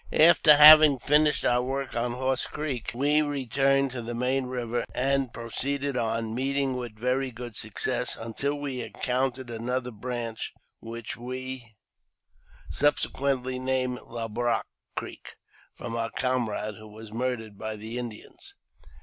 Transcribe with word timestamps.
'After 0.11 0.57
having 0.57 0.97
finished 0.97 1.45
our 1.45 1.61
work 1.61 1.95
on 1.95 2.13
Horse 2.13 2.47
Creek, 2.47 2.89
we 2.95 3.21
returned 3.21 3.91
to 3.91 4.01
the 4.01 4.15
main 4.15 4.47
river, 4.47 4.83
and 4.95 5.31
proceeded 5.31 5.95
on, 5.95 6.33
meeting 6.33 6.75
with 6.75 6.97
very 6.97 7.29
good 7.29 7.55
success, 7.55 8.15
until 8.17 8.59
we 8.59 8.81
encountered 8.81 9.51
another 9.51 9.91
branch, 9.91 10.53
which 10.79 11.17
we 11.17 11.75
sub 12.71 12.97
70 12.97 12.97
AUTOBIOGBAPHY 12.97 12.97
OF 12.97 12.99
sequently 12.99 13.59
named 13.59 13.99
Le 14.07 14.27
Brache 14.27 14.63
Creek, 14.95 15.35
from 15.75 15.95
our 15.95 16.09
comrade 16.09 16.77
who 16.79 16.87
was 16.87 17.13
murdered 17.13 17.59
by 17.59 17.75
the 17.75 17.99
Indians. 17.99 18.55